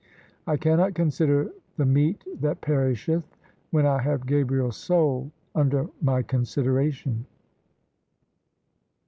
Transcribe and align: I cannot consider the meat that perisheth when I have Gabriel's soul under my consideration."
I 0.47 0.57
cannot 0.57 0.95
consider 0.95 1.51
the 1.77 1.85
meat 1.85 2.23
that 2.41 2.59
perisheth 2.59 3.37
when 3.69 3.85
I 3.85 4.01
have 4.01 4.25
Gabriel's 4.25 4.75
soul 4.77 5.31
under 5.53 5.89
my 6.01 6.23
consideration." 6.23 7.27